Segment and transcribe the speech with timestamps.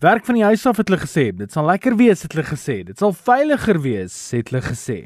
[0.00, 2.78] Werk van die huis af het hulle gesê, dit sal lekker wees het hulle gesê,
[2.88, 4.96] dit sal veiliger wees het hulle gesê.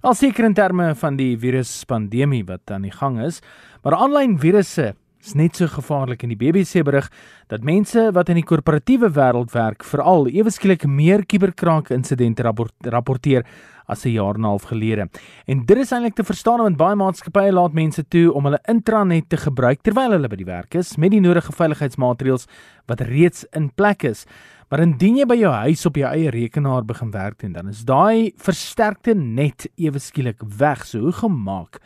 [0.00, 3.42] Al seker in terme van die viruspandemie wat aan die gang is,
[3.84, 4.94] maar aanlyn virusse
[5.28, 7.08] is net so gevaarlik en die BBC berig
[7.52, 13.44] dat mense wat in die korporatiewe wêreld werk veral ewe skielik meer kuberkrake insidente rapporteer
[13.88, 15.08] as 'n jaar en 'n half gelede.
[15.46, 19.28] En dit is eintlik te verstaan want baie maatskappye laat mense toe om hulle intranet
[19.28, 22.46] te gebruik terwyl hulle by die werk is met die nodige veiligheidsmaatreëls
[22.86, 24.26] wat reeds in plek is.
[24.70, 27.84] Maar indien jy by jou huis op jou eie rekenaar begin werk doen, dan is
[27.84, 30.84] daai versterkte net ewe skielik weg.
[30.86, 31.80] So hoe gemaak?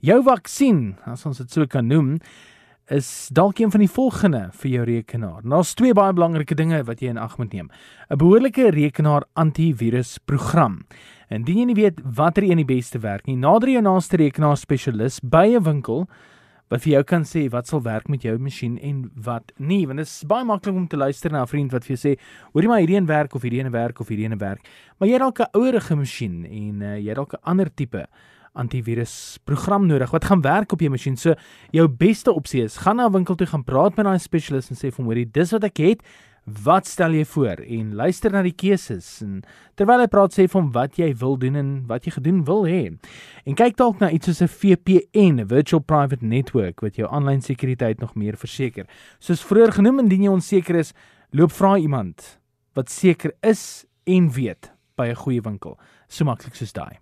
[0.00, 2.20] Jou vaksin, as ons dit so kan noem,
[2.90, 5.44] is dalk een van die volgende vir jou rekenaar.
[5.46, 7.70] Daar's twee baie belangrike dinge wat jy in ag moet neem.
[8.10, 10.80] 'n Behoorlike rekenaar antivirusprogram.
[11.30, 15.20] Indien jy nie weet watter een die beste werk nie, nader jou naaste rekenaar spesialis
[15.20, 16.08] by 'n winkel
[16.70, 19.98] wat vir jou kan sê wat sal werk met jou masjien en wat nie, want
[19.98, 22.18] dit is baie maklik om te luister na 'n vriend wat vir jou sê,
[22.52, 24.60] "Hoorie maar hierdie een werk of hierdie een werk of hierdie een werk."
[24.98, 28.06] Maar jy het dalk 'n ouerige masjien en uh, jy het dalk 'n ander tipe
[28.52, 31.16] antivirus program nodig wat gaan werk op jou masjien.
[31.16, 31.34] So
[31.74, 34.76] jou beste opsie is gaan na 'n winkel toe gaan praat met daai spesialis en
[34.76, 36.02] sê vir hom hoorie dis wat ek het.
[36.64, 39.42] Wat stel jy voor en luister na die keuses en
[39.76, 42.64] terwyl hy praat sê vir hom wat jy wil doen en wat jy gedoen wil
[42.64, 42.96] hê.
[43.46, 47.42] En kyk dalk na iets soos 'n VPN, 'n virtual private network wat jou aanlyn
[47.42, 48.86] sekuriteit nog meer verseker.
[49.20, 50.92] Soos vroeër genoem indien jy onseker is,
[51.32, 52.38] loop vra iemand
[52.74, 55.78] wat seker is en weet by 'n goeie winkel.
[56.08, 56.98] So maklik soos daai.